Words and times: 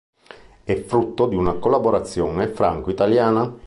È 0.63 0.75
frutto 0.81 1.27
di 1.27 1.35
una 1.35 1.59
collaborazione 1.59 2.47
franco-italiana. 2.47 3.55